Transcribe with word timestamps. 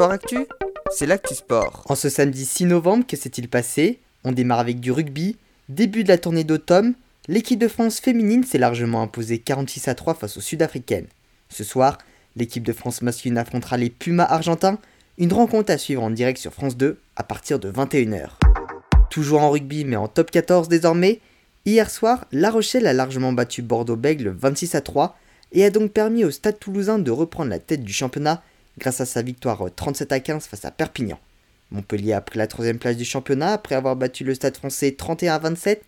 Sport 0.00 0.12
Actu, 0.12 0.46
c'est 0.90 1.04
l'actu 1.04 1.34
sport. 1.34 1.84
En 1.90 1.94
ce 1.94 2.08
samedi 2.08 2.46
6 2.46 2.64
novembre, 2.64 3.04
que 3.06 3.18
s'est-il 3.18 3.50
passé? 3.50 3.98
On 4.24 4.32
démarre 4.32 4.60
avec 4.60 4.80
du 4.80 4.92
rugby. 4.92 5.36
Début 5.68 6.04
de 6.04 6.08
la 6.08 6.16
tournée 6.16 6.42
d'automne, 6.42 6.94
l'équipe 7.28 7.58
de 7.58 7.68
France 7.68 8.00
féminine 8.00 8.42
s'est 8.42 8.56
largement 8.56 9.02
imposée 9.02 9.40
46 9.40 9.88
à 9.88 9.94
3 9.94 10.14
face 10.14 10.38
aux 10.38 10.40
Sud-Africaines. 10.40 11.08
Ce 11.50 11.64
soir, 11.64 11.98
l'équipe 12.34 12.62
de 12.62 12.72
France 12.72 13.02
masculine 13.02 13.36
affrontera 13.36 13.76
les 13.76 13.90
Pumas 13.90 14.24
argentins, 14.24 14.78
une 15.18 15.34
rencontre 15.34 15.70
à 15.70 15.76
suivre 15.76 16.02
en 16.02 16.08
direct 16.08 16.40
sur 16.40 16.54
France 16.54 16.78
2 16.78 16.96
à 17.16 17.22
partir 17.22 17.58
de 17.58 17.70
21h. 17.70 18.30
Toujours 19.10 19.42
en 19.42 19.50
rugby 19.50 19.84
mais 19.84 19.96
en 19.96 20.08
top 20.08 20.30
14 20.30 20.68
désormais, 20.68 21.20
hier 21.66 21.90
soir, 21.90 22.24
La 22.32 22.50
Rochelle 22.50 22.86
a 22.86 22.94
largement 22.94 23.34
battu 23.34 23.60
Bordeaux-Bègles 23.60 24.30
26 24.30 24.76
à 24.76 24.80
3 24.80 25.18
et 25.52 25.62
a 25.62 25.68
donc 25.68 25.92
permis 25.92 26.24
au 26.24 26.30
Stade 26.30 26.58
toulousain 26.58 26.98
de 26.98 27.10
reprendre 27.10 27.50
la 27.50 27.58
tête 27.58 27.84
du 27.84 27.92
championnat 27.92 28.42
grâce 28.78 29.00
à 29.00 29.06
sa 29.06 29.22
victoire 29.22 29.64
37 29.74 30.12
à 30.12 30.20
15 30.20 30.46
face 30.46 30.64
à 30.64 30.70
Perpignan. 30.70 31.18
Montpellier 31.70 32.12
a 32.12 32.20
pris 32.20 32.38
la 32.38 32.46
troisième 32.46 32.78
place 32.78 32.96
du 32.96 33.04
championnat 33.04 33.52
après 33.52 33.74
avoir 33.74 33.96
battu 33.96 34.24
le 34.24 34.34
Stade 34.34 34.56
français 34.56 34.92
31 34.92 35.34
à 35.34 35.38
27, 35.38 35.82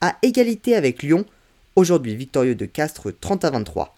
à 0.00 0.16
égalité 0.22 0.74
avec 0.74 1.02
Lyon, 1.02 1.24
aujourd'hui 1.76 2.16
victorieux 2.16 2.54
de 2.54 2.66
Castres 2.66 3.12
30 3.18 3.44
à 3.44 3.50
23. 3.50 3.94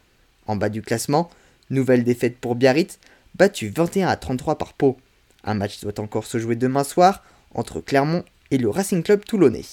En 0.47 0.57
bas 0.57 0.69
du 0.69 0.83
classement, 0.83 1.31
nouvelle 1.71 2.05
défaite 2.05 2.37
pour 2.39 2.55
Biarritz, 2.55 2.99
battu 3.37 3.69
21 3.69 4.09
à 4.09 4.17
33 4.17 4.59
par 4.59 4.75
Pau. 4.75 4.99
Un 5.45 5.55
match 5.55 5.81
doit 5.81 5.99
encore 6.01 6.27
se 6.27 6.39
jouer 6.39 6.57
demain 6.57 6.85
soir 6.85 7.25
entre 7.55 7.81
Clermont 7.81 8.25
et 8.51 8.59
le 8.59 8.69
Racing 8.69 9.03
Club 9.03 9.25
toulonnais. 9.25 9.65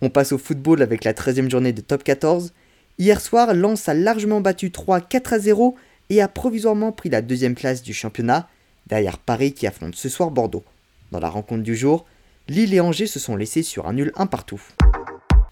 On 0.00 0.10
passe 0.10 0.32
au 0.32 0.38
football 0.38 0.82
avec 0.82 1.04
la 1.04 1.12
13e 1.12 1.50
journée 1.50 1.72
de 1.72 1.80
top 1.80 2.02
14. 2.02 2.52
Hier 2.98 3.20
soir, 3.20 3.54
Lens 3.54 3.88
a 3.88 3.94
largement 3.94 4.40
battu 4.40 4.70
3 4.70 5.00
4 5.00 5.32
à 5.34 5.38
0 5.38 5.76
et 6.12 6.20
a 6.20 6.28
provisoirement 6.28 6.92
pris 6.92 7.08
la 7.08 7.22
deuxième 7.22 7.54
place 7.54 7.82
du 7.82 7.94
championnat, 7.94 8.46
derrière 8.86 9.16
Paris 9.16 9.54
qui 9.54 9.66
affronte 9.66 9.94
ce 9.94 10.10
soir 10.10 10.30
Bordeaux. 10.30 10.64
Dans 11.10 11.20
la 11.20 11.30
rencontre 11.30 11.62
du 11.62 11.74
jour, 11.74 12.04
Lille 12.48 12.74
et 12.74 12.80
Angers 12.80 13.06
se 13.06 13.18
sont 13.18 13.34
laissés 13.34 13.62
sur 13.62 13.88
un 13.88 13.94
nul 13.94 14.12
un 14.16 14.26
partout. 14.26 14.60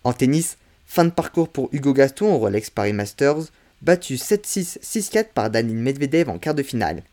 En 0.04 0.12
tennis, 0.12 0.58
fin 0.84 1.06
de 1.06 1.10
parcours 1.10 1.48
pour 1.48 1.70
Hugo 1.72 1.94
Gaston 1.94 2.34
au 2.34 2.36
Rolex 2.36 2.68
Paris 2.68 2.92
Masters, 2.92 3.44
battu 3.80 4.16
7-6, 4.16 4.80
6-4 4.82 5.28
par 5.32 5.48
Danil 5.48 5.76
Medvedev 5.76 6.28
en 6.28 6.38
quart 6.38 6.54
de 6.54 6.62
finale. 6.62 7.04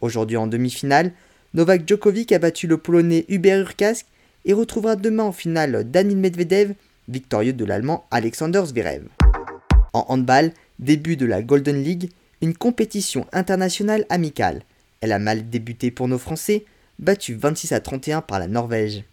Aujourd'hui 0.00 0.38
en 0.38 0.46
demi-finale, 0.46 1.12
Novak 1.52 1.86
Djokovic 1.86 2.32
a 2.32 2.38
battu 2.38 2.66
le 2.66 2.78
Polonais 2.78 3.26
Hubert 3.28 3.60
Urkask 3.60 4.06
et 4.46 4.54
retrouvera 4.54 4.96
demain 4.96 5.24
en 5.24 5.32
finale 5.32 5.90
Danil 5.90 6.16
Medvedev, 6.16 6.72
victorieux 7.08 7.52
de 7.52 7.66
l'Allemand 7.66 8.06
Alexander 8.10 8.62
Zverev. 8.64 9.02
En 9.92 10.06
handball, 10.08 10.52
début 10.78 11.16
de 11.16 11.26
la 11.26 11.42
Golden 11.42 11.82
League, 11.82 12.10
une 12.44 12.54
compétition 12.54 13.26
internationale 13.32 14.04
amicale. 14.10 14.64
Elle 15.00 15.12
a 15.12 15.18
mal 15.18 15.48
débuté 15.48 15.90
pour 15.90 16.08
nos 16.08 16.18
Français, 16.18 16.66
battus 16.98 17.38
26 17.38 17.72
à 17.72 17.80
31 17.80 18.20
par 18.20 18.38
la 18.38 18.48
Norvège. 18.48 19.04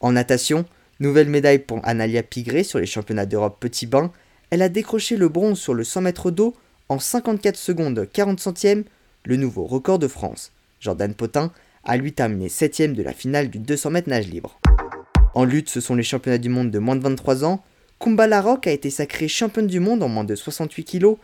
En 0.00 0.10
natation, 0.10 0.64
nouvelle 0.98 1.28
médaille 1.28 1.60
pour 1.60 1.78
Analia 1.84 2.24
Pigré 2.24 2.64
sur 2.64 2.80
les 2.80 2.86
championnats 2.86 3.24
d'Europe 3.24 3.58
petit 3.60 3.86
bain. 3.86 4.10
Elle 4.50 4.62
a 4.62 4.68
décroché 4.68 5.16
le 5.16 5.28
bronze 5.28 5.60
sur 5.60 5.74
le 5.74 5.84
100 5.84 6.00
mètres 6.00 6.32
d'eau 6.32 6.54
en 6.88 6.98
54 6.98 7.56
secondes 7.56 8.08
40 8.12 8.40
centièmes, 8.40 8.82
le 9.24 9.36
nouveau 9.36 9.64
record 9.64 10.00
de 10.00 10.08
France. 10.08 10.50
Jordan 10.80 11.14
Potin 11.14 11.52
a 11.84 11.96
lui 11.96 12.12
terminé 12.12 12.48
7ème 12.48 12.94
de 12.94 13.04
la 13.04 13.12
finale 13.12 13.48
du 13.48 13.60
200 13.60 13.90
mètres 13.90 14.08
nage 14.08 14.26
libre. 14.26 14.58
En 15.34 15.44
lutte, 15.44 15.68
ce 15.68 15.80
sont 15.80 15.94
les 15.94 16.02
championnats 16.02 16.38
du 16.38 16.48
monde 16.48 16.72
de 16.72 16.80
moins 16.80 16.96
de 16.96 17.02
23 17.02 17.44
ans. 17.44 17.62
Kumba 18.00 18.26
Larocque 18.26 18.66
a 18.66 18.72
été 18.72 18.90
sacrée 18.90 19.28
championne 19.28 19.68
du 19.68 19.78
monde 19.78 20.02
en 20.02 20.08
moins 20.08 20.24
de 20.24 20.34
68 20.34 20.84
kg 20.84 21.14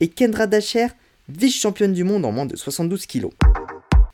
et 0.00 0.08
Kendra 0.08 0.46
Dacher, 0.46 0.88
vice-championne 1.28 1.92
du 1.92 2.04
monde 2.04 2.24
en 2.24 2.32
moins 2.32 2.46
de 2.46 2.56
72 2.56 3.06
kg. 3.06 3.28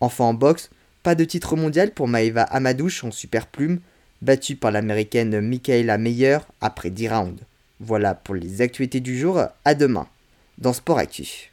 Enfin 0.01 0.25
en 0.25 0.35
boxe, 0.35 0.71
pas 1.03 1.15
de 1.15 1.25
titre 1.25 1.57
mondial 1.57 1.91
pour 1.91 2.09
Maeva 2.09 2.43
Amadouche 2.43 3.05
en 3.05 3.11
super 3.11 3.47
plume, 3.47 3.81
battue 4.21 4.57
par 4.57 4.71
l'américaine 4.71 5.41
Michaela 5.41 5.99
Meyer 5.99 6.39
après 6.61 6.91
10 6.91 7.09
rounds. 7.09 7.43
Voilà 7.81 8.15
pour 8.15 8.35
les 8.35 8.61
actualités 8.61 9.01
du 9.01 9.19
jour, 9.19 9.43
à 9.65 9.75
demain 9.75 10.07
dans 10.59 10.73
Sport 10.73 10.99
Actif. 10.99 11.51